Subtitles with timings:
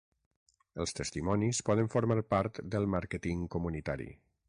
[0.85, 4.15] Els testimonis poden formar part del màrqueting comunitari.